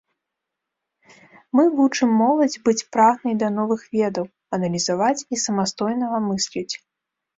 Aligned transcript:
Мы 1.59 1.63
вучым 1.75 2.09
моладзь 2.21 2.57
быць 2.69 2.87
прагнай 2.97 3.35
да 3.43 3.47
новых 3.59 3.81
ведаў, 3.99 4.25
аналізаваць 4.59 5.19
і 5.19 5.35
самастойнага 5.47 6.17
мысліць. 6.33 6.71